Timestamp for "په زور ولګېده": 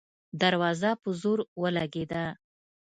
1.01-2.23